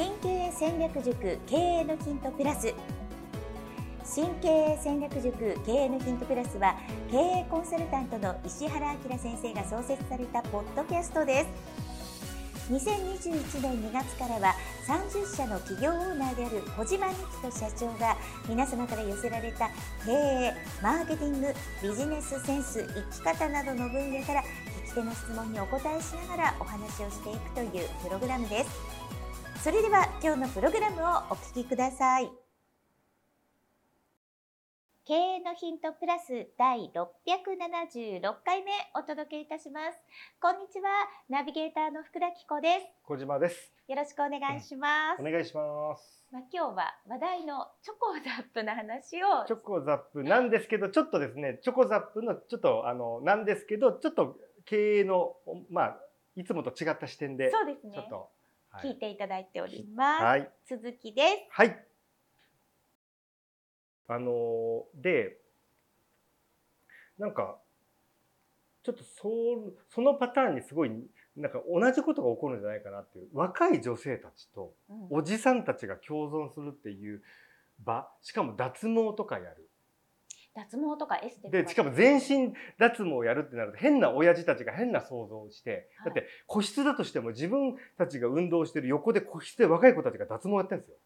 [0.00, 2.72] 新経営戦略塾経営のヒントプラス
[4.02, 5.36] 新経営戦略塾
[5.66, 6.74] 経営のヒントプラスは
[7.10, 12.72] 経営コンサルタントの石原明先生が創設されたポッドキャストです。
[12.72, 14.54] 2021年2月からは
[14.88, 18.16] 30社の企業オーナーである小島美希と社長が
[18.48, 19.68] 皆様から寄せられた
[20.06, 24.42] 経営、マーケティング、ビジネスセンス、生き方などの分野から
[24.86, 29.19] 聞き手の質問にお答えしながらお話をしていくというプログラムです。
[29.62, 32.30] それでは今日のプログラムをお聞きください
[35.06, 39.98] 経営のヒントプラス第676回目お届けいたします。
[40.40, 40.88] こんにちは、
[41.28, 42.86] ナビゲーターの福田紀子です。
[43.04, 43.72] 小島です。
[43.88, 45.20] よろしくお願いします。
[45.20, 46.24] お願いします。
[46.32, 49.44] まあ、今日は話題のチョコザップの話を。
[49.46, 55.34] チョコザップなんですけど、ちょっとですね、チョコザップのちょっとあのなんですけど、ちょっと経営の
[55.70, 55.96] まあ
[56.36, 57.92] いつもと違った視点で、そうですね。
[57.94, 58.26] ちょっと、は
[58.82, 60.22] 聞いていただいております。
[60.22, 61.28] はい、続きです。
[61.50, 61.86] はい。
[64.08, 65.38] あので、
[67.18, 67.58] なんか
[68.82, 69.28] ちょっとそ
[69.68, 70.90] うそのパターンにすごい
[71.36, 77.22] なんか同じことが起こるんじゃないかなっていう若い女性たちとうんおじさんたちが共存するっていう
[77.84, 79.69] 場しかも脱毛とかやる
[80.60, 86.14] 脱毛とかエステとでしかも全身脱毛をやるってなると変な親父たちが変な想像をしてはい。
[86.14, 90.96] だって個室だとしても自分たちが運動してる横で個室で若い子たちが脱毛やってるんですよ。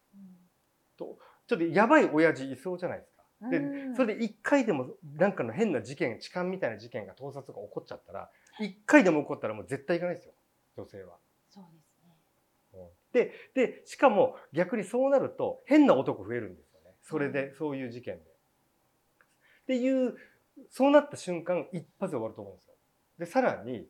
[1.47, 3.49] ちょっとやばい親父いそうじゃないですか。
[3.49, 3.95] でうん。
[3.95, 10.33] それで一回でもなんかの変な事件痴漢みたいな事件が盗撮が起こっちゃったら一回でも起こったらもう絶対行かないですよ
[10.77, 11.17] 女性は。
[11.49, 13.31] そうですね。
[13.53, 16.91] ででしかも逆にそうなると変な男増えるんですよね。
[17.03, 18.34] それで、そういう事件で。
[19.65, 20.15] っていう
[20.69, 22.73] そうなった瞬間一発で終わると思うんですよ。
[23.19, 23.87] でさらに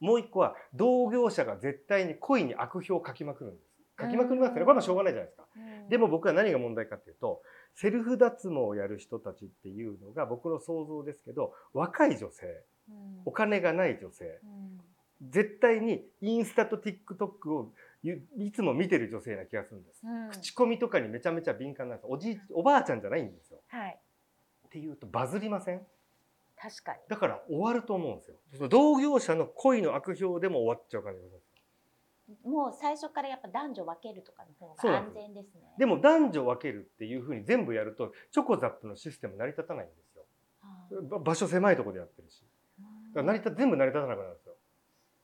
[0.00, 3.68] もう一個は同業者が絶対に故意に悪評を書きまくるんです。
[4.00, 5.46] 書きまくりますよねこれはまあしょうがないじゃないですか。
[5.56, 7.42] うんでも僕は何が問題かっていうと
[7.74, 12.46] セルフ脱毛をやる人たちっていうのが僕の想像ですけど若い女性
[12.90, 14.80] うんお金がない女性うん
[15.30, 17.72] 絶対にインスタと TikTok を
[18.02, 20.02] ゆいつも見てる女性な気がするんです。
[20.04, 22.06] うん口コミとかにめちゃめちゃ敏感なんです。
[22.08, 23.58] おじいおばあちゃんじゃないんですよ。
[23.68, 23.98] はい。
[24.68, 25.80] っていうとバズりません？
[26.60, 26.98] 確かに。
[27.08, 28.36] だから終わると思うんですよ。
[28.54, 32.46] その同業者の恋の悪評でも終わっちゃう感じがす。
[32.46, 35.62] もう最初からやっぱ男女分けるとかの方が安全ですね。
[35.78, 40.24] でも男女分けるっていうふうに全部やるとチョコザップのシステム成り立たないんですよ。
[40.60, 42.44] はいば場所狭いところでやってるし。
[43.14, 44.54] だから成り立全部成り立たなくなるんですよ。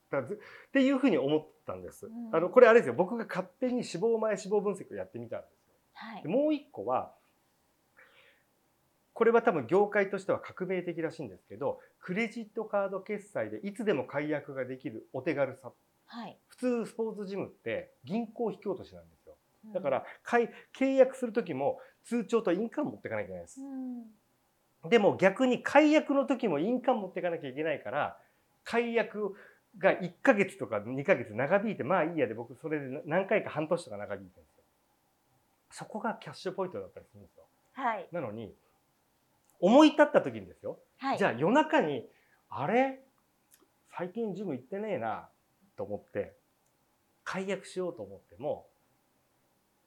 [0.09, 2.07] だからずっていうふうに思ったんです。
[2.07, 2.95] うんあのこれあれですよ。
[2.95, 5.73] 僕が勝手に脂肪前脂肪分析をやってみたんですよ。
[5.93, 6.29] はいで。
[6.29, 7.13] もう一個は
[9.15, 15.71] これは多分業界としては革命的らしいんですけどクレジットカード決済でいつでも解約ができるお手軽さ。
[16.07, 16.37] はい。
[16.47, 19.35] 普通スポーツジムって銀行引き落としなんですよ。
[19.67, 19.73] うん。
[19.73, 23.61] だから契約する時も通帳と印鑑持っていかなきゃいけないです。
[23.61, 24.89] うん。
[24.89, 28.17] でも逆に解約の時も印鑑持っていかなきゃいけないから
[28.65, 29.33] 解約
[29.77, 34.63] が1ヶ月とか2ヶ月長引いてまあいいやで僕それで何回か半年とか長引いてるんですよ。
[35.71, 37.45] そこがキャッシュポイントだったりするんですよ。
[37.71, 38.07] はい。
[38.11, 38.53] なのに
[39.59, 41.17] 思い立った時にですよ、はい。
[41.17, 42.05] じゃあ夜中に
[42.49, 42.99] あれ？
[43.97, 45.29] 最近ジム行ってねえな
[45.77, 46.35] と思って
[47.23, 48.67] 解約しようと思っても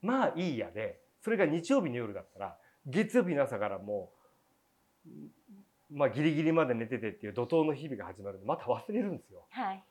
[0.01, 4.11] まあいいやでそれが日曜日の夜だったら月曜日の朝からも
[5.07, 5.09] う
[5.91, 9.47] まあギリギリまで寝ててっていう怒涛の日々が始まるんでまた忘れるんですよ。
[9.51, 9.85] はい。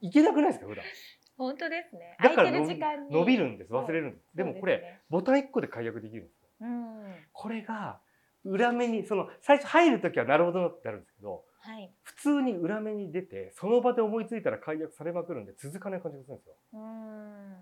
[0.00, 0.66] いけなくないですか？
[0.66, 0.84] 普段
[1.36, 2.16] 本当ですね。
[2.22, 4.36] だから伸びるんです忘れるんです。
[4.36, 6.48] でもこれ、ねボタン1個で解約できるんですよ。
[6.60, 7.14] うん。
[7.32, 8.00] これが
[8.44, 11.90] 裏目にその最初入る時はなるほどなってなるんですけどはい。
[12.02, 16.54] 普通に裏目に出てその場で思いついたら解約されまくるんで続かない感じがするんですよ。
[16.74, 17.56] うん。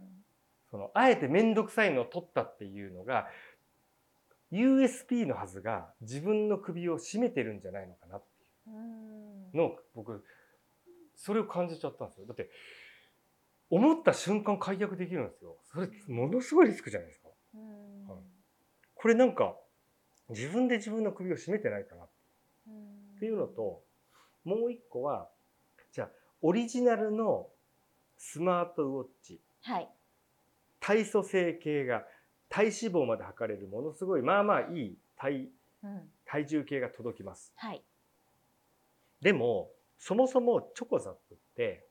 [0.71, 3.29] そのあえて面倒くさいのを取ったっていうのが
[4.51, 8.27] USP のはずが自分の首を絞めてるんじゃないのかなって
[8.67, 8.77] うんい
[9.55, 10.25] うのを僕
[11.15, 12.27] それを感じちゃったんですよ。
[12.27, 12.51] だって
[13.71, 15.57] 思った瞬間解約できるんですよ。
[15.73, 17.29] それものすごいリスクじゃないですか。
[18.95, 19.57] これなんか
[20.33, 22.09] 自分で自分の首を絞めてないかなっ
[23.19, 23.83] ていうのと
[24.45, 25.29] もう一個は
[25.93, 26.11] じゃあ
[26.43, 27.47] オリジナルの
[28.17, 29.89] スマートウォッチはい。
[30.81, 32.05] 体組成計が
[32.49, 35.49] 体脂肪まで測れるものすごいまあまあいい体
[35.85, 36.01] うん。
[36.25, 37.83] 体重計が届きますはい。
[39.21, 41.87] でもそもそもチョコザップって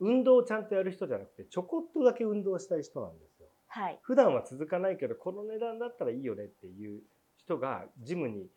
[0.00, 3.37] 運動をちゃんとやる人じゃなくてちょこっとだけ運動したい人なんですよ
[3.78, 3.98] はい。
[4.02, 7.00] 普段は続かないけどこの値段だったらいいよねっていう
[7.36, 8.48] 人がジムに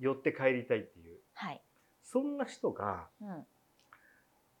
[0.00, 1.62] 寄って帰りたいっていうはい。
[2.04, 3.46] そんな人がうん。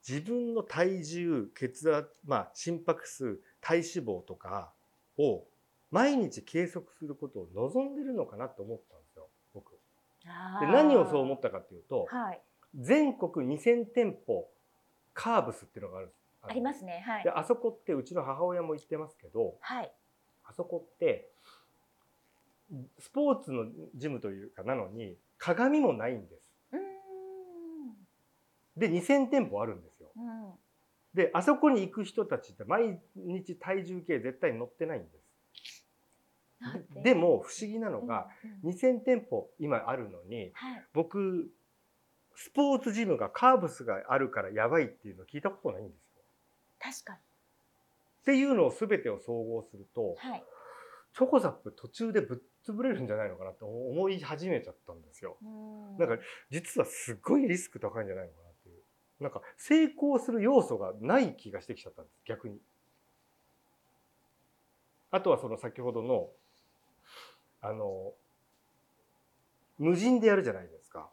[0.08, 4.72] 自分の体重血圧、まあ、心拍数体脂肪とか
[5.18, 5.44] を
[5.90, 9.72] 毎日計測することを望んでるのかなと思ったんですよ僕。
[10.60, 12.40] で何をそう思ったかっていうと、はい、
[12.74, 14.48] 全国2000店舗
[15.12, 17.02] カーブスっていうのがあるんですありますね。
[17.06, 17.30] はいで。
[17.30, 19.92] あそこってうちの母親も言ってますけどはい。
[20.44, 21.28] あそこって
[22.98, 26.42] スポーツのジムというかなのに鏡もないんです。
[26.72, 26.80] うーん。
[28.76, 30.10] で2000店舗あるんですよ。
[30.16, 30.52] うん。
[31.14, 35.14] であそこに行く人たちって毎日体重計絶対乗ってないんです。
[36.94, 37.02] で？
[37.02, 40.84] でも不思議なのが、うんうん2000店舗今あるのにはい。
[40.92, 41.50] 僕
[42.34, 46.07] スポーツジムがカーブスがあるからやばいっていうの聞いたことないんですよ。
[46.80, 47.18] 確かに。
[47.18, 50.44] っていうのを全てを総合するとはい。
[51.14, 52.38] チョコザップ途中でぶっ
[52.70, 55.38] 潰れるんじゃないのかなと思い始めちゃったんですよ。
[55.42, 55.46] う
[55.96, 59.22] んなんか実はすごいリスク高いんじゃないのかなっていう。
[59.22, 62.58] なんか成功する要素がない気がしてきちゃったんです逆に。
[65.10, 66.28] あとはその先ほどの
[67.62, 68.12] あの
[69.78, 71.08] 無人でやるじゃないですか。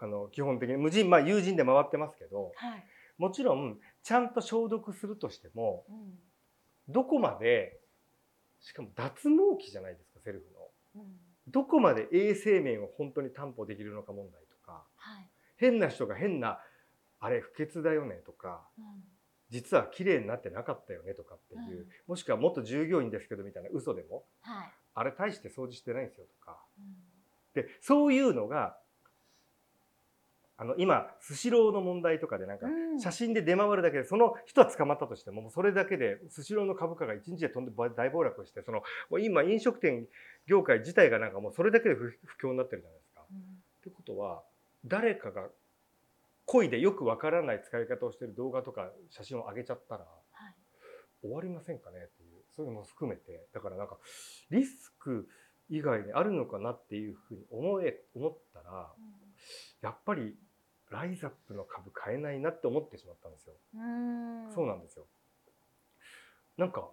[0.00, 2.84] あの基本的に無人まあ友人で回ってますけどはい。
[3.16, 6.18] もちろんちゃんと消毒するとしてもうん。
[6.88, 7.80] どこまで
[8.60, 11.04] しかも脱毛器じゃないですかセルフの。
[11.04, 11.16] うん。
[11.48, 15.28] どこまで衛生面を本当に担保できるのか問題とかはい。
[15.56, 16.58] 変な人が変な
[17.20, 18.84] あれ不潔だよねとかうん。
[19.50, 24.72] 実は綺麗になってなかったよねとかっていう、うんもしくはもっと従業員ですけどみたいな嘘でもはい。
[24.94, 28.76] あれ大して掃除してないんですよとかうんでそういうのが
[30.60, 40.06] あの今スシローの問題とかでなんかうん写真で出回るだけでその人は捕まったとしてももうそれだけでスシローの株価が1日で飛んで大暴落してそのもう今飲食店
[40.48, 43.22] 業界自体がなんかもうそれだけで不不況になってるじゃないですか。
[43.30, 44.42] うんってことは
[44.84, 45.48] 誰かが
[46.46, 50.54] 恋でよくわからない使い方をしてる動画とか写真を上げちゃったらはい。
[51.22, 53.98] 終わりませんかねっていうそういうのも含めてだからなんか
[54.50, 55.28] リスク
[55.68, 58.92] 以外にあるのかなっていうふうに思え思ったら
[59.82, 60.34] やっぱり
[60.90, 63.54] ライザップの株買えないなって思ってしまったんですよ。
[63.74, 64.52] うん。
[64.54, 65.06] そうなんですよ。
[66.56, 66.88] なんか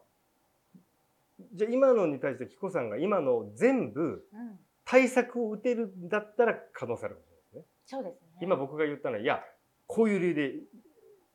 [1.54, 4.60] じゃあ今のに対して紀子さんが今の全部うん。
[4.88, 7.64] 対策を打てるんだったら可能性あるかもしれないですね。
[7.88, 8.28] そうですね。
[8.42, 9.42] 今僕が言ったのはいや
[9.88, 10.54] こういう理由で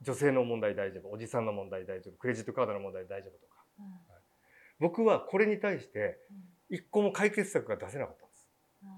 [0.02, 3.84] 女性の問題大丈夫おじさんの問題大丈夫クレジットカードの問題大丈夫とかうん。
[4.78, 6.36] 僕はこれに対してうん
[6.76, 8.48] 一個も解決策が出せなかったんです
[8.84, 8.88] うん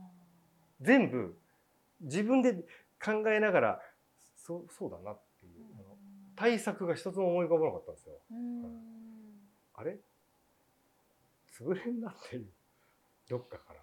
[0.83, 1.35] 全部
[2.03, 2.55] 自分で
[3.05, 3.81] 考えながら
[4.37, 5.97] そうそうだなっていうあの
[6.37, 8.21] 対策が一つも思い浮かばなかったんですよ。
[8.31, 8.83] うん。
[9.75, 9.99] あれ？
[11.53, 12.47] 潰れんなっていう
[13.29, 13.81] どっかから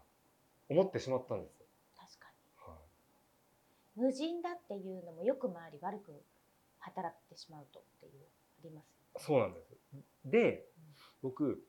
[0.69, 2.27] 思ってしまったんですよ、確か
[2.57, 2.77] は
[3.95, 6.23] に無人だっていうのもよく回り悪く
[6.79, 8.13] 働いてしまうとっていう
[8.59, 9.75] ありますい、そうなんです。
[10.25, 10.65] で
[11.21, 11.63] 僕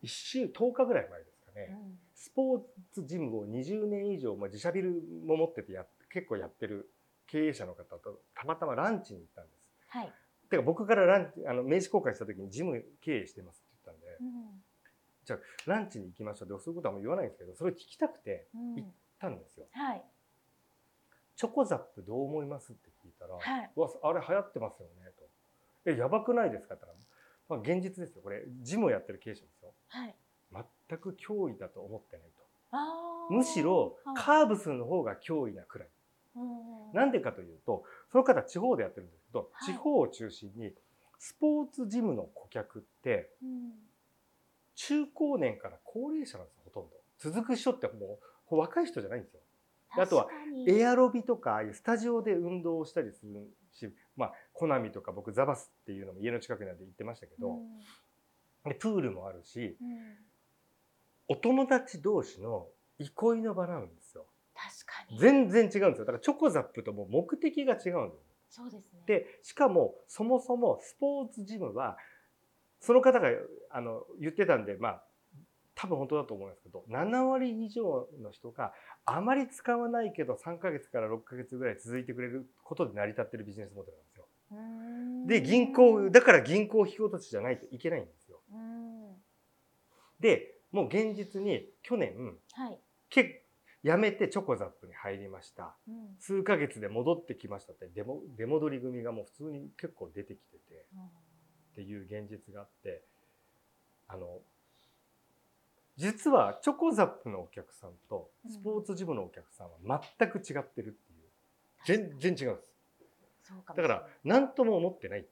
[0.00, 1.98] 一週10日ぐらい前ですかね、よね。
[2.18, 2.60] スポー
[2.92, 4.90] ツジムを20年以上、まあ、自社ビル
[5.24, 6.90] も持っててやっ結構やってる
[7.28, 9.62] 経営者の方とたまたまランチに行ったんです。
[9.86, 10.12] はい。
[10.50, 14.62] てか僕からランチあの名刺交換した時にジム経営してますって言ったんで、うん
[15.24, 18.88] じゃあランチに行きましょうでそういうことはもう言わないんですけどそれを聞きたくてうん行っ
[19.20, 19.66] たんですよ。
[19.72, 20.02] はい。
[21.36, 23.70] チョコザップどう思いますって聞いたら、はい。
[23.76, 25.12] うわあれ流行ってますよね
[25.84, 25.90] と。
[25.90, 29.72] えやばくないですかって言ったら、まあ、現実ですよこれジムをやってる経営者ですよ。
[29.88, 30.14] はい。
[30.88, 33.34] 全く脅威だと思ってないと。
[33.34, 34.16] むしろはい。
[34.16, 35.88] カーブスの方が脅威なくらい。
[36.36, 36.92] うん。
[36.94, 39.74] なんでかというとその方地方でやってるんですけど、はい。
[39.74, 40.72] 地方を中心に
[41.18, 43.72] スポーツジムの顧客ってうん。
[44.74, 46.96] 中高年から高齢者なんですよほとんど。
[47.18, 48.18] 続く人っても
[48.50, 49.40] う若い人じゃないんですよ。
[49.96, 50.28] あとは
[50.68, 58.68] エアロビとかああいうスタジオで運動をしたりするしまあコナミとか僕ザバスっていうのも家の近くなんで行ってましたけど、うん。
[58.68, 60.27] でプールもあるしうん
[61.28, 62.66] お友達同士の
[62.98, 65.18] 憩いの場なんですよ確かに。
[65.18, 69.00] 全然違うんですよだからチョコザップともう目的が違うんですそうですね。
[69.06, 71.96] でしかもそもそもスポーツジムは
[72.80, 73.28] その方が
[73.70, 75.02] あの言ってたんでまあ
[75.74, 78.72] 多分本当だと思うんですけど7割以上の人が
[79.04, 84.24] あまり使わないけど3ヶ月から6ヶ月ぐらい続いてくれることで成り立ってるビジネスモデルなんですよ。
[84.52, 88.40] うんで銀行だから銀行引き落としじゃないといけないんですよ。
[88.50, 89.14] うん
[90.20, 92.78] でもう現実に去年はい。
[93.10, 93.44] け
[93.84, 95.76] 辞めてチョコザップに入りました。
[95.88, 96.16] うん。
[96.18, 100.86] 数ヶ月で戻ってきましたって出も出戻り組がもう普通に結構出てきてて。
[101.72, 103.02] っていう現実があって。
[104.08, 104.40] あの
[105.96, 112.18] 実はチョコザップのお客さんとスポーツジムのお客さんは全く違ってるっていう。
[112.18, 112.72] 全然違うんです。
[113.68, 115.28] だから何とも思ってないって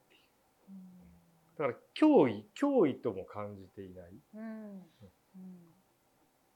[1.59, 4.13] だから脅威脅威とも感じていない。
[4.35, 4.43] うん。
[4.43, 4.81] うん。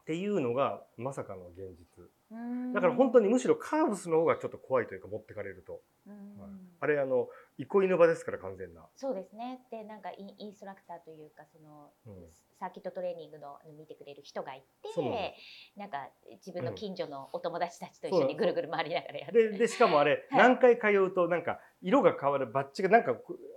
[0.03, 2.05] っていうのがまさかの現実。
[2.33, 2.73] うん。
[2.73, 5.81] だから本当にむしろカーブスの方がちょっと怖いというか持ってかれると。
[6.07, 6.13] うん。
[6.41, 6.51] はい。
[6.81, 7.29] あれあの
[7.59, 9.61] 憩いの場ですから完全な、そうですね。
[9.71, 12.15] でなんかインインストラクターというかそのうん。
[12.59, 14.63] サーキットトレーニングの見てくれる人がい
[14.95, 15.05] そう。
[15.05, 15.35] なんで
[15.75, 16.09] てなんか
[16.47, 20.39] 自分の近所のお友達たちと一緒にぐるぐる回りながらやるででしかもあれ、はい。
[20.39, 23.15] 何回通うとなんか色が変わるバッジがなんか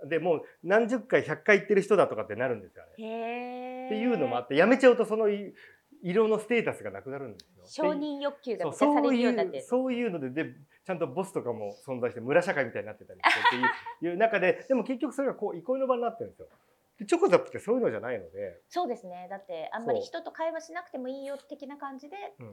[0.08, 3.04] でもう何十回100回行ってる人だとかってなるんですよあれ。
[3.04, 3.86] へー。
[3.86, 5.52] っていうのもあってやめちゃうとそのい
[6.02, 7.92] 色のステータスがなくなるんですよ。
[7.92, 9.58] 承認欲求が満たされるようにいうなって。
[9.58, 10.54] るそういうのでで
[10.84, 13.60] ちゃんとボスとかも存在して村社会みたいになってたりしてっ
[14.00, 16.48] ていう 中ででも結局それがこう憩いの場になってるんですよ。
[16.98, 19.26] でチョコザップってそういうのじゃないので、そうですね。
[19.28, 22.16] だってあんまり人と会話しなくてもいいよ的な感じで。
[22.38, 22.52] うん、っ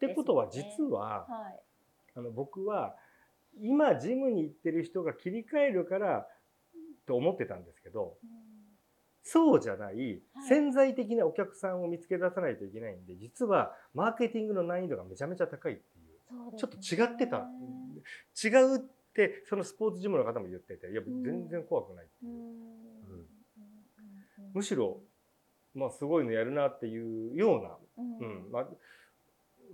[0.00, 1.60] てことは実は、はい。
[2.14, 2.96] あの僕は
[3.60, 6.26] 今ジムに行ってる人が切り替えるから
[7.06, 8.14] と思ってたんですけど
[9.22, 10.20] そうじゃないはい。
[10.48, 16.56] 潜在的なお客さんを見つけ出さないといけないんで実はマーケティングの難易度がめちゃめちゃ高いっていう。
[16.56, 17.46] ちょっと違ってた。
[18.44, 18.80] 違うっ
[19.14, 21.24] てそのスポーツジムの方も言ってていやうん。
[21.24, 22.26] 全然怖くないってう。
[22.26, 22.30] ん。
[22.30, 22.38] いう
[23.10, 23.26] うん。
[24.54, 25.00] むしろ
[25.74, 28.44] まあすごいのやるなっていうようなうん。
[28.44, 28.52] うん。
[28.52, 28.68] まあ、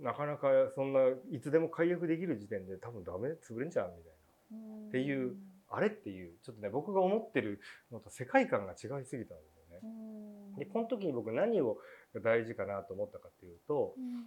[0.01, 0.99] なかなかそんな
[1.31, 4.87] いつでも解約できる時点で多分ダメ潰れんじゃんみたいな。
[4.89, 5.35] っていう
[5.69, 7.59] あれっていうちょっとね僕が思ってる
[7.91, 9.79] のと世界観が違いすぎたんですよね。
[9.83, 10.55] うん。
[10.55, 11.77] でこの時に僕何を
[12.13, 14.25] が大事かなと思ったかっていうとうん。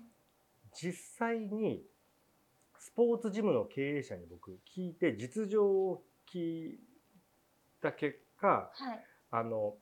[0.72, 1.82] 実際に
[2.78, 6.80] スポーツジムの経営者に僕聞いて実情を聞い
[7.80, 9.04] た結果はい。
[9.30, 9.74] あの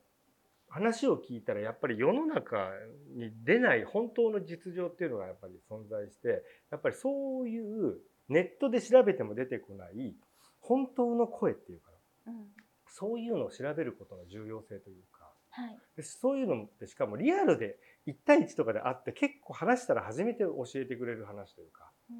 [0.75, 2.69] 話を聞いたらやっぱり世の中
[3.14, 10.16] に出ない本当の実情っていうのがやっぱり存在してやっぱりそういうネットで調べても出てこない
[10.61, 11.93] 本当の声っていうか
[12.26, 12.47] なうん。
[12.88, 15.78] そういうのを調べることの重要性というかはい。
[15.97, 17.76] でそういうのってしかもリアルで
[18.09, 22.16] 1対1とかであって結構話したら初めて教えてくれる話というかうん。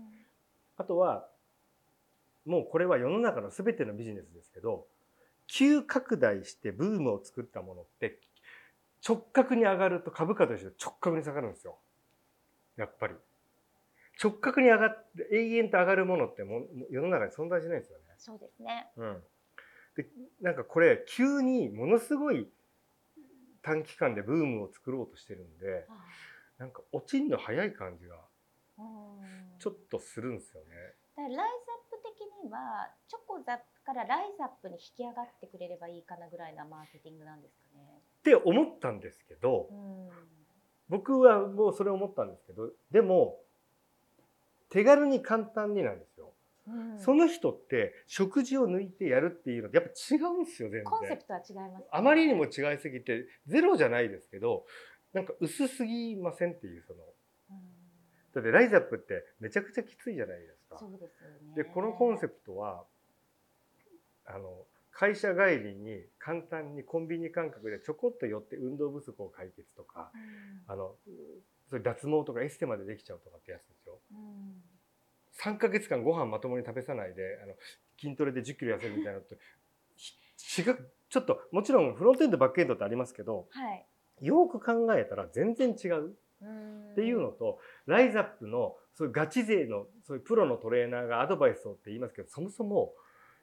[0.77, 1.27] あとは
[2.47, 4.87] もうこれは世の中の全てのビジネスですけど
[5.49, 8.21] 急拡大してブームを作ったものって
[9.07, 11.79] 直角に上がると株価として直角に下がるんですよ。
[12.77, 13.15] やっぱり。
[14.23, 18.05] 直角に上がって永遠と上がるものってもう世の中に存在しないんですよね。
[18.17, 19.23] そうですねうん。
[19.97, 20.07] で
[20.41, 22.49] なんかこれ急にものすごい
[23.63, 25.93] 短期間でブームを作ろうとしてるんであ
[26.59, 28.17] なんか落ちんの早い感じが
[29.59, 30.69] ちょっとするんですよね。
[31.17, 37.94] だからライズアップ的にはチョコザップからライズアップに引き上がってくれればいいかなぐらいなマーケティングなんですかね。
[38.25, 39.95] って思ったんですけど、うん
[40.91, 43.39] 僕はもうそれ思ったんですけどでも
[44.69, 46.35] 手軽に簡単になんですよ、
[46.69, 46.99] うん。
[47.01, 50.85] その人って食事を抜いてやるっていうのってやっぱ違うんですよ全然。
[50.85, 51.87] コンセプトは違います、ね。
[51.91, 54.67] あまりにも違いすぎてゼロじゃないですけど
[55.15, 57.01] なんか薄すぎませんっていうその
[57.51, 57.57] うん。
[58.35, 60.79] だってライズアップってめちゃくちゃきついじゃないですか。
[60.79, 61.55] そうですよね。
[61.57, 62.85] でこのコンセプトは
[64.27, 70.95] あの会社帰りに簡単にコンビニ感覚でちょこっと寄って運動不足を解決とかうんあの
[71.69, 73.99] それ脱毛とかエステまでできちゃうとかってやつですよ。
[74.13, 74.63] うん
[75.43, 77.55] 3ヶ月間ご飯まともに食べさないであの
[78.01, 79.37] 筋トレで1 0キロ痩せるみたいなのって
[79.97, 80.79] ひ違う
[81.11, 83.87] ちょっともちろんフロントエンドバックエンドってありますけどはい。
[84.21, 86.17] よく考えたら全然違う
[86.93, 92.93] っていうのと、ライズアップのそういうガチ勢のそういうプロのトレーナーがアドバイスをって言いますけどそもそも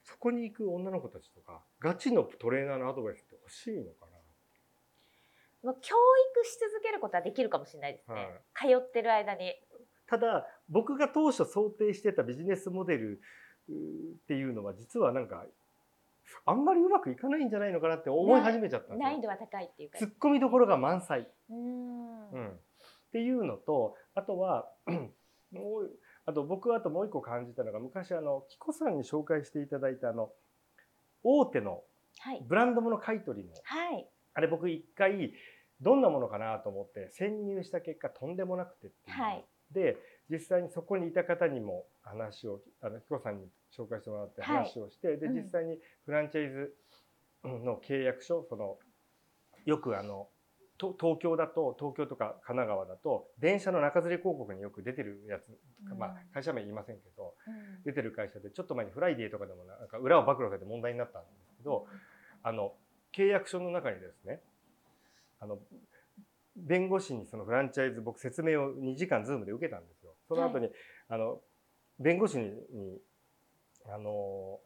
[0.04, 4.06] そこに行く女の子たちとかガチのトレーナーのアドバイスって欲しいのか
[5.62, 5.94] まあ教
[6.34, 8.14] 育し続けることはできるかもしれないですね。
[8.54, 8.70] はい。
[8.70, 9.54] 通ってる間に。
[10.08, 13.20] ただ僕が当初想定してたビジネスモデル
[13.70, 13.74] っ
[14.26, 15.44] ていうのは実はなんか
[16.44, 19.04] あんまりうまくいかないんじゃないのかなって思い始めちゃったんですよ。
[19.04, 19.98] 難易度は高いっていうか。
[19.98, 22.30] 突っ込みどころが満載、うん。
[22.30, 22.52] うん、っ
[23.12, 24.68] ていうのとあとは
[25.52, 25.90] もう
[26.26, 30.30] あと僕はあともう一個感じたのが昔あのキコさんに紹介していただいたあの
[31.22, 31.82] 大手の
[32.18, 32.42] はい。
[32.46, 34.06] ブランド物買い取りのはい。
[34.34, 35.32] あれ僕一回
[35.80, 39.44] どんなものかなと思って潜入した結果とんでもなくてっていうはい。
[39.72, 39.96] で
[40.30, 46.74] 実際にそこにいた方にも話をあのキコさんに紹介してもらってはい話をして、でうん実際にフランチャイズ
[47.44, 48.78] の契約書その
[49.64, 50.31] よくあのと
[50.98, 55.42] 東京だと東京とか神奈川だと電車の中吊り広告によく出てるやつ、
[55.90, 55.98] うん。
[55.98, 57.82] まあ、会社名言いませんけどうん。
[57.84, 61.86] 出てる会社でちょっと前にフライデーとかでもなんか裏を暴露されて問題になったんですけど
[62.42, 62.72] あの
[63.16, 64.40] 契約書の中にですね
[65.40, 65.58] あの
[66.56, 70.12] 弁護士にそのフランチャイズ僕説明を2時間ズームで受けたんですよ。
[70.28, 70.68] その後に、
[71.08, 71.40] あの
[71.98, 73.00] 弁護士にに
[73.86, 74.60] あの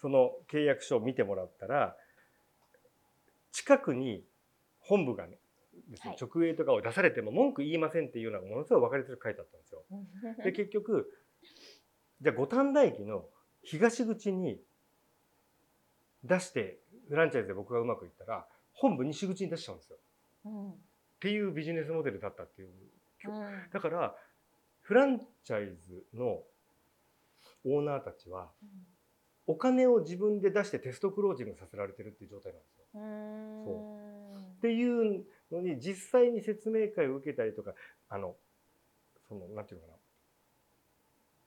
[0.00, 1.96] その契約書を見てもらったら
[3.52, 4.24] 近くに
[4.92, 5.38] 本部がね
[5.88, 6.18] ですね、はい。
[6.20, 9.84] 直営とかを出されても文句言いませんっていうのがものすごい分かりづらく書いてあったんですよ。
[10.44, 11.10] で結局
[12.20, 13.24] じゃあ五反田駅の
[13.62, 14.60] 東口に
[16.24, 19.96] 出してフランチャイズで僕がうまくいったら本部西口に出しちゃうんですよ。
[20.44, 20.74] うんっ
[21.22, 22.68] ていうビジネスモデルだったっていう。
[23.26, 23.70] うん。
[23.72, 24.14] だから
[24.82, 26.42] フランチャイズの
[27.64, 28.50] オーナーたちは
[29.46, 32.84] お金を自分で出してテストクロージングさせられてるっていう状態なんですよ。
[32.94, 33.64] うん。
[33.64, 37.72] そうっていうのに実際に説明会を受けたりとか
[38.08, 38.36] あの
[39.28, 39.98] そのなんていうのかな。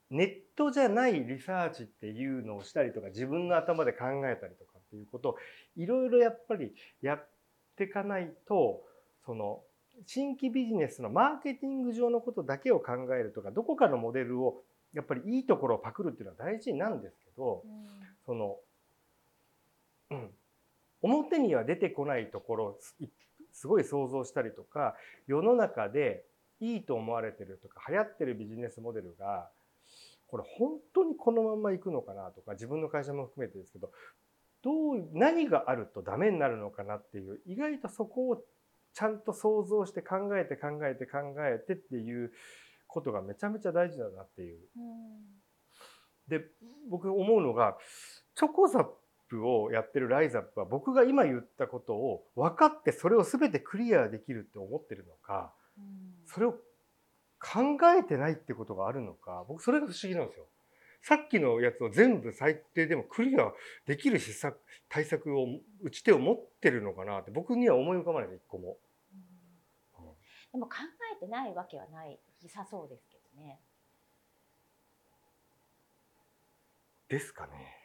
[0.08, 5.36] ネットじゃないリサーチっていうのをしたりとか自分の頭で考えたりとかっていうことを
[5.76, 7.28] いろいろやっぱりやっ
[7.74, 8.84] ていかないと
[9.24, 9.62] その
[10.04, 17.64] 新規ビジネスのマーケティング上のことだけを考えるとかどこかのモデルをやっぱりいいところをパクるっていうのは大事なんですけど
[18.26, 18.56] その、
[20.10, 20.30] うん、
[21.06, 22.78] 表には出てこないところ
[23.52, 24.94] すごい想像したりとか
[25.26, 26.24] 世の中で
[26.60, 29.48] いいと思われてるとか流行ってるビジネスモデルが
[30.28, 33.90] これ本当にこのままいくのかなとか自分の会社も含めてですけど
[34.62, 38.44] どう何があるとダメになるのかなっていう意外とそこを
[38.92, 42.32] ちゃんと想像して考えて考えて考えてっていう
[42.86, 44.58] ことがめちゃめちゃ大事だなっていう。
[46.28, 46.40] で
[46.88, 47.76] 僕思うのが
[48.34, 48.86] チョコザッ
[49.28, 55.52] プをやってるライザップは僕が今言ったことを分かってそれを全てクリアできるって思ってるのか
[56.26, 56.52] それを
[57.38, 60.46] 考えてないってことがあるのか僕それが不思議なんですよ。
[61.02, 63.52] さっきのやつを全部最低でもクリア
[63.86, 65.46] できる施策対策を
[65.80, 68.76] 打ち手を持ってるのかなって僕には思い浮かばないで一個も。
[70.50, 70.76] でも考
[71.14, 73.60] えてないわけはないさそうですけどね。
[77.08, 77.75] ですかね。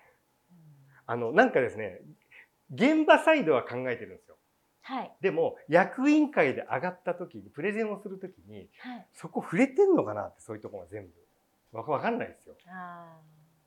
[1.12, 2.00] あのなんかですね
[2.74, 4.38] 現場サイドは考えてるんですよ。
[4.84, 5.12] はい。
[5.20, 9.08] でも役員会で上がった時にプレゼンをする時にはい。
[9.12, 11.08] そこ触れてんのかなってそういうところが全
[11.72, 11.78] 部。
[11.78, 12.56] わかわかんないですよ。
[12.70, 13.18] あ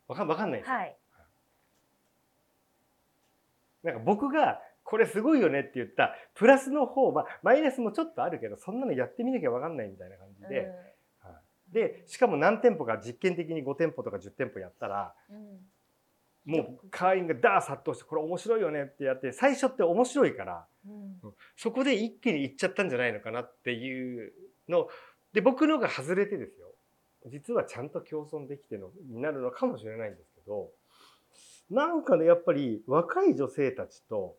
[0.08, 0.96] わかわかんないですよ、あはい。
[3.82, 10.72] なんか僕がこれすごいよねって言ったプラスの方はマイナスもちょっとあるけどそんなのやってみなきゃわかんないみたいな感じで、
[11.20, 11.72] はい。
[11.74, 15.58] でしかも何店舗か実験的に5店舗とか10店舗やったらうんうん
[16.44, 21.34] もう会員がダー殺到してこれ面白いよねってやって最初って面白いからうん。
[21.56, 24.32] そこで一気にいっちゃったんじゃないのかなっていう
[24.68, 24.88] の
[25.32, 26.68] で僕のが外れてですよ。
[27.26, 30.70] 実はちゃんと共存できてのになるのかもしれないんですけど
[31.70, 34.36] なんかねやっぱり若い女性たちと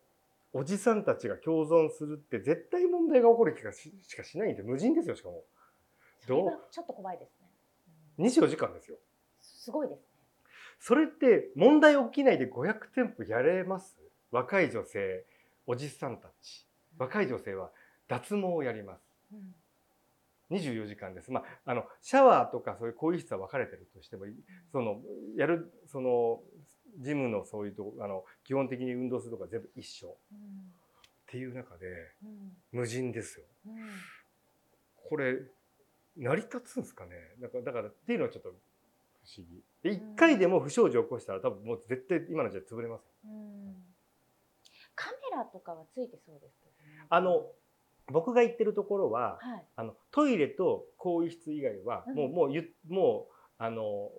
[0.52, 5.42] おじさんたちが共存するって絶対問題が起こる気がししかしないんで無人ですよしかも。
[6.20, 7.48] それはちょっと怖いですね。
[8.18, 8.26] うん。
[8.26, 8.96] 24時間ですよ。
[9.40, 10.15] すごいですね。
[10.78, 13.96] それって問題起きないで500店舗やれます？
[14.30, 15.24] 若い女性
[15.66, 16.66] おじさんたち。
[16.98, 17.70] 若い女性は
[18.08, 19.00] 脱毛をやります。
[19.32, 20.56] うん。
[20.56, 21.32] 24時間です。
[21.32, 24.26] まあ、あのシャワーとかそういう更衣室は分かれてるとしても
[24.70, 25.00] その
[25.36, 26.40] やるその
[27.00, 30.08] ジムのそういうとこあの基本的に運動するとか全部一緒。
[30.08, 30.38] っうん
[31.28, 31.86] ていう中で
[32.22, 32.56] うん。
[32.70, 33.44] 無人ですよ。
[33.66, 33.74] うん。
[35.08, 35.36] これ
[36.16, 37.10] 成り立つんですかね？
[37.40, 38.54] だからだからっていうのはちょっと
[39.26, 39.62] 不思議。
[39.82, 43.10] で一回でも不祥事を起こしたら多分もう絶対今の時代潰れますよ。
[43.24, 43.74] うん
[44.94, 47.04] カメラとかはついてそうですね。
[47.10, 47.46] あの
[48.10, 49.64] 僕が行ってるところははい。
[49.76, 54.10] あのトイレと更衣室以外はうんもう、もうゆもうあの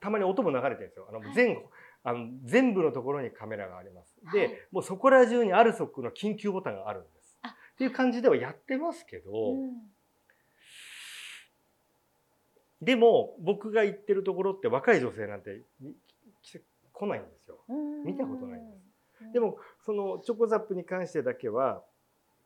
[0.00, 1.06] たまに音も流れてるんですよ。
[1.08, 1.58] あのはい全
[2.04, 4.14] あの全部のところにカメラがあります。
[4.32, 7.38] で、はいもうそこら中にアルソックの緊急ボタンがあるんです。
[7.42, 9.30] あっていう感じではやってますけど、
[12.82, 15.94] でも僕が行ってるところって若い女性なんてみ
[16.92, 17.58] 来ないんですよ。
[17.68, 18.04] うん。
[18.04, 18.76] 見たことないんです。
[18.76, 21.84] うんでもそのチョコザップに関してだけは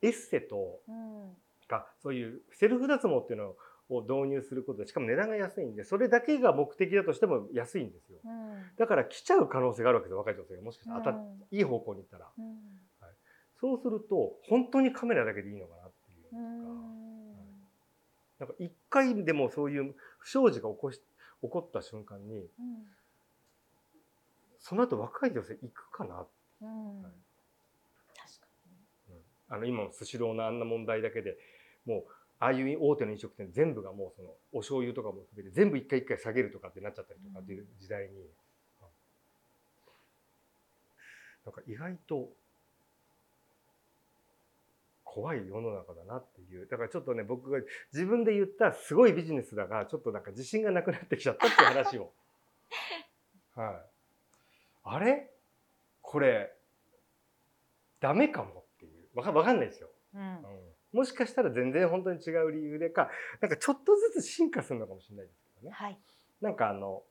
[0.03, 1.35] エッセとうん。
[1.69, 3.55] かそういうセルフ脱毛っていうの
[3.89, 8.19] を導入することでしかも値段が安いんでそれだけが目的だとしても安いんですよ。
[8.25, 8.77] うん。
[8.77, 11.03] だから来ちゃう可能性があるわけです若い女性がもしかしたら。
[11.03, 12.27] 当たっいい方向に行ったら。
[12.39, 12.57] うん。
[13.59, 16.77] そうすると本当にカメラだけでいいのかなっていううん。
[18.39, 19.95] かなんか一回でもそういう
[20.27, 21.01] 不祥事が起こし
[21.41, 22.49] 起こった瞬間にうん。
[24.59, 26.27] その後若い女性行くかな？
[26.63, 27.03] うん。
[27.03, 27.13] はい。
[28.17, 28.47] 確か
[29.51, 31.39] あの今のスシローのあんな問題だけで
[31.87, 32.05] もう
[32.41, 38.29] ああいう大手の飲食店全部がもうそのお醤油とかも含めて全部一回一回下げるとかってなっちゃったりとかっていう時代に、
[41.45, 42.31] なんか意外と
[45.17, 46.69] 怖い世の中だなっていう。
[46.71, 47.59] だからちょっとね僕が
[47.91, 52.13] 自分で言ったすごいビジネスだがちょっとなんか自信がなくなってきちゃったっていう話を。
[53.57, 53.77] はい、
[54.85, 55.31] あれ？
[56.03, 56.53] これ
[57.99, 59.09] ダメかもっていう。
[59.15, 60.21] わかわかんないですよ、うん。
[60.21, 60.41] うん、
[60.93, 63.09] もしかしたら全然本当に違う理由でか
[63.41, 65.71] なんかちょっとずつ進化するのかもしれないですけどね。
[65.73, 65.99] はい。
[66.43, 67.05] なんかあの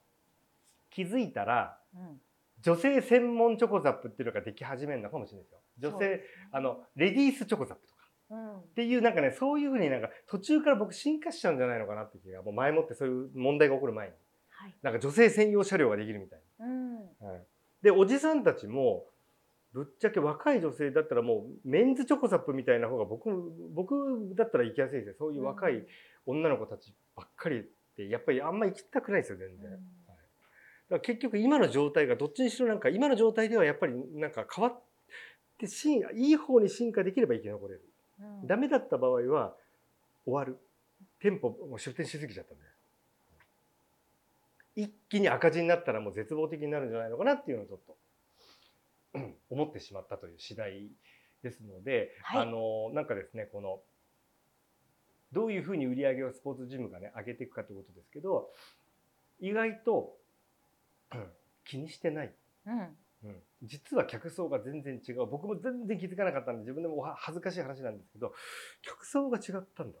[0.90, 2.20] 気づいたらうん。
[2.62, 5.90] 女性専門チョコザップっていうのができ始めるのかもしれないですよ。
[5.90, 6.22] 女性ね。
[6.52, 7.95] あのレディースチョコザップと
[8.32, 8.74] っ。
[8.74, 14.12] ていうなんかねそういうふうになんか途中から僕進化しちゃうんじゃないのかなって気がもう前もってそういう問題が起こる前に
[14.50, 14.74] はい。
[14.82, 16.94] なんか女性専用車両ができるみたいうん。
[16.94, 17.42] な、はい、
[17.82, 19.04] でおじさんたちも
[19.72, 23.28] ぶっちゃけ若い女性だったらもうメンズチョコザップみたいな方が僕
[23.74, 25.86] 僕だったら行きやすいですよそういう若い
[26.24, 27.62] 女の子たちばっかりっ
[27.96, 29.70] てやっぱりあんま行きたくないですよ全然。
[29.70, 29.78] うん
[30.88, 34.82] だから結局今の状態がどっちにしろなんか今の状態ではやっぱりなんか変わっ
[35.58, 37.90] て進いい方に進化できれば生き残れるうん
[38.44, 39.54] ダメだった場合は
[40.24, 40.58] 終わる。
[41.20, 42.64] 店舗もう出店しすぎちゃったんで
[44.74, 47.96] 一気に赤字になったらもう絶望的になるんじゃないのかなっていうのをちょっと
[49.14, 50.90] うん思ってしまったという次第
[51.42, 52.42] ですので、はい。
[52.42, 53.80] あのなんかですねこの
[55.32, 58.50] どういうふうに売り上げをスポーツジムがね上げていくかということですけど
[59.40, 60.16] 意外と、
[61.14, 61.26] うん
[61.68, 62.32] 気にしてない、
[62.66, 62.96] うん。
[63.24, 65.26] うん、実は客層が全然違う。
[65.26, 68.32] 僕も全然気づかなかったんで自分でもは恥ずかしい話なんですけど
[68.82, 69.98] 客層が違ったんだ。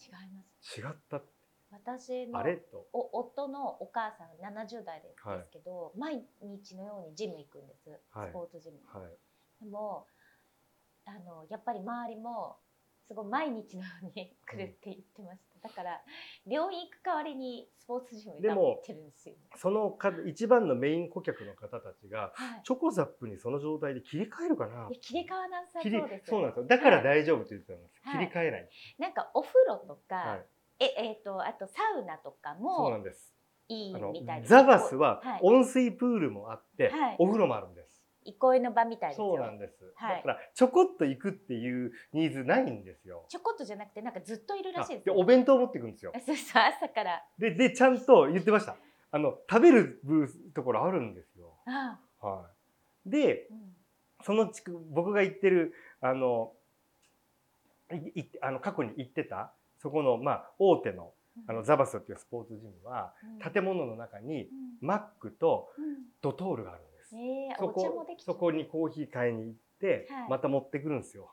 [0.00, 0.80] 違います。
[0.80, 1.22] 違った
[1.70, 2.56] 私のあれ？
[2.56, 2.86] と。
[2.92, 8.30] お夫のお母さん70代ですけど、毎日のようにジム行くんです、はい。
[8.30, 9.64] スポーツジムに、はい。
[9.64, 10.06] でも
[11.06, 12.56] あのやっぱり周りも
[13.06, 16.02] すごい毎日のように 来るって言ってました、だから
[16.46, 22.62] 病院行く代わりにスポーツジムに行ってるんですよ、そのか一番のメイン顧客の方たちがはい。
[22.64, 24.88] チョコザップにその状態で切り替えるかな。
[25.00, 26.66] 切り替わなさそうですそうなんですよ。
[26.66, 28.28] だから大丈夫って言ってたんです、はい。
[28.28, 30.46] 切り替えない、なんかお風呂とか、はい、
[30.80, 33.34] ええー、とあとサウナとかもそうなんです。
[33.68, 34.50] いいみたいです。
[34.50, 35.40] ザバスははい。
[35.42, 37.16] 温水プールもあって、はい。
[37.18, 37.93] お風呂もあるんです
[38.24, 39.34] 憩いの場みたいですよ。
[39.34, 40.16] そうなんです、はい。
[40.18, 43.26] だからちょこっと行くっていうニーズないんですよ。
[43.28, 46.12] ちょこっとじゃなくてなんかずっといるらしいですでよお弁当持ってくんですよ。
[46.24, 47.24] そうそう朝から。
[47.38, 48.76] ででちゃんと言ってました。
[49.10, 51.56] あの食べるブースところあるんですよ。
[51.66, 52.50] ああ、は
[53.06, 53.10] い。
[53.10, 53.76] でうん
[54.24, 56.52] その地区僕が行ってるあの
[57.92, 61.12] いいあの過去に行ってたそこのまあ大手の
[61.46, 63.52] あのザバスっていうスポーツジムはうん。
[63.52, 64.48] 建物の中にうん。
[64.80, 65.84] マックとうん。
[66.22, 66.93] ドトールがあるんです。
[67.14, 71.30] ええそお茶もこできてそこにコーヒー買いに行ってはいまた持ってくるんですよ。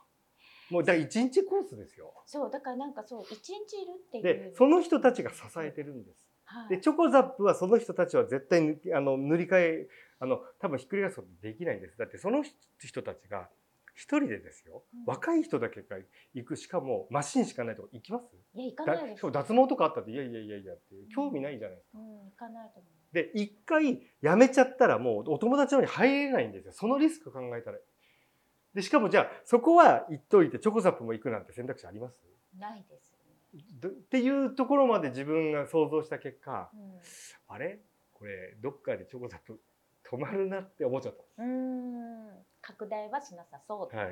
[0.70, 2.14] もうだから一日コースですよ。
[2.24, 6.28] そうだからなんかそう一日いるっていうでその人たちが支えてるんです。
[6.44, 11.98] はいでチョコザップはその人たちは絶対塗りあの塗り替えあの多分ひっくり返すことできないんです。
[11.98, 12.42] だってその
[12.78, 13.48] 人たちが
[13.94, 15.98] 一人でですよ、うん若い人だけが
[16.32, 18.28] 行くしかもマシンしかないとこ行きます？
[18.54, 21.98] いや行かだないです脱毛とかあったっていやいやいやいやっていう興味ないじゃないですか。
[21.98, 26.72] うん行かないと思で一回やめちゃったらもうお友達の方に入れないんですよ。
[26.72, 27.78] そのリスク考えたら。
[28.74, 32.16] でしかもじゃあそこは言っといてチョコザップも行くなんて選択肢あります？
[32.56, 33.18] うないですよ
[33.54, 36.98] ね、どっていうところまで自分が想像した結果うん。
[37.48, 37.80] あれ？
[38.14, 39.60] これどっかでチョコザップ
[40.10, 41.42] 止まるなって思っちゃった。
[41.42, 42.28] うーん。
[42.62, 43.96] 拡大はしなさそうす。
[43.96, 44.08] はい。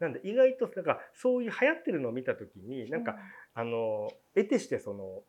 [0.00, 3.16] なんで意外となんかそういう流行ってるのを見た時になんか、
[3.54, 5.22] あの得てしてその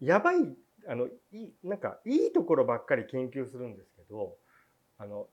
[0.00, 0.36] やばい
[0.88, 4.36] あのいなんかいいところばっかり研究するんですけど
[4.98, 5.26] あの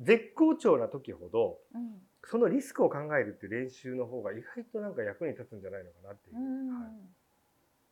[0.00, 6.68] 絶好調な時ほどうん、うんそのリスクを考えるっていう練習の方が意外となんか役に立つんじゃないのかなっていう、うん。
[6.68, 6.90] はい。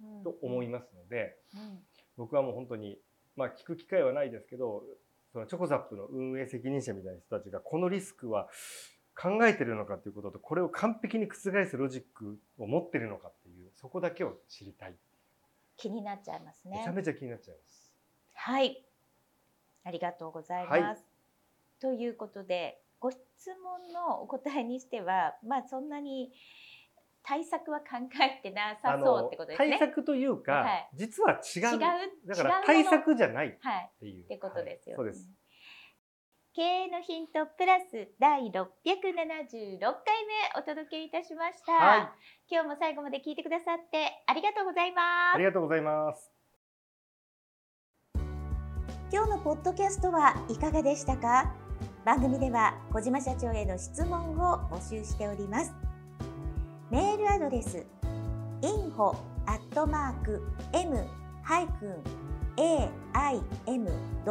[0.00, 1.78] うんと思いますのでうん。
[2.16, 2.98] 僕はもう本当に
[3.36, 4.84] まあ聞く機会はないですけど
[5.32, 8.48] そのチョコザップの運営責任者みたいな人たちがこのリスクは
[9.20, 11.34] 考えてるのかということとこれを完璧に覆
[11.66, 14.94] すロジックを持ってるのかっていうそこだけを知りたい
[15.78, 16.92] 気になっちゃいますねめちゃ。
[16.92, 17.90] めちゃ気になっちゃいます。
[18.34, 18.84] はい、
[19.84, 20.78] ありがとうございます。
[20.80, 20.96] はい
[21.80, 26.32] ということでご質問のお答えにしてはまあそんなに
[27.22, 27.86] 対策は考
[28.20, 29.78] えてなさそうってことですね。
[29.78, 31.80] 対策というか、はい実は違う違う
[32.26, 35.30] だから対策じゃないっはいていう、ってことですよ、はいそうです。
[36.54, 38.62] 経営のヒントプラス第676回目
[40.58, 42.08] お届けいたしました、はい。
[42.50, 45.36] 今日も最後まで聞いてくださってありがとうございます。
[45.36, 46.32] ありがとうございます。
[49.12, 51.54] 今日のポッドキャストはいかがでしたか？
[52.04, 55.72] 番組では小島社長への質問を募集しております。
[56.90, 57.86] メールアドレス
[58.62, 59.14] info
[59.86, 61.06] マーク m
[62.58, 64.26] aim.jp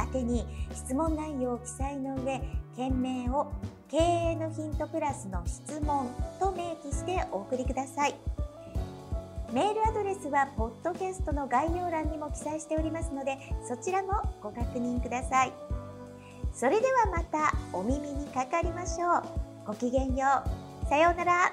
[0.00, 2.42] 宛てに質問内容を記載の上
[2.76, 3.52] 件名を
[3.88, 8.14] 経営のヒントプラスの質問と明記してお送りください。
[9.52, 15.52] メールアドレスはポッドキャストの概要欄にも記載しておりますのでそちらもご確認ください。
[16.52, 19.22] それではまたお耳にかかりましょう。
[19.66, 20.42] ごきげんよ
[20.84, 20.86] う。
[20.88, 21.52] さようなら。